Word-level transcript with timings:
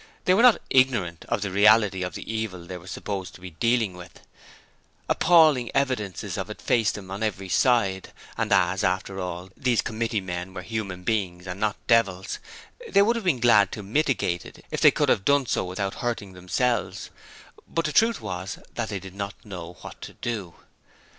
They 0.25 0.33
were 0.33 0.41
not 0.41 0.59
ignorant 0.71 1.25
of 1.29 1.43
the 1.43 1.51
reality 1.51 2.01
of 2.01 2.15
the 2.15 2.25
evil 2.27 2.65
they 2.65 2.77
were 2.79 2.87
supposed 2.87 3.35
to 3.35 3.39
be 3.41 3.51
'dealing 3.51 3.93
with' 3.95 4.21
appalling 5.07 5.69
evidences 5.75 6.39
of 6.39 6.49
it 6.49 6.59
faced 6.59 6.95
them 6.95 7.11
on 7.11 7.21
every 7.21 7.49
side, 7.49 8.11
and 8.35 8.51
as, 8.51 8.83
after 8.83 9.19
all, 9.19 9.51
these 9.55 9.83
committee 9.83 10.19
men 10.19 10.55
were 10.55 10.63
human 10.63 11.03
beings 11.03 11.45
and 11.45 11.59
not 11.59 11.75
devils, 11.85 12.39
they 12.89 13.03
would 13.03 13.15
have 13.15 13.25
been 13.25 13.39
glad 13.39 13.71
to 13.73 13.83
mitigate 13.83 14.43
it 14.43 14.65
if 14.71 14.81
they 14.81 14.89
could 14.89 15.07
have 15.09 15.23
done 15.23 15.45
so 15.45 15.63
without 15.65 15.93
hurting 16.01 16.33
themselves: 16.33 17.11
but 17.67 17.85
the 17.85 17.93
truth 17.93 18.19
was 18.19 18.57
that 18.73 18.89
they 18.89 18.99
did 18.99 19.13
not 19.13 19.35
know 19.45 19.73
what 19.81 20.01
to 20.01 20.13
do! 20.13 20.55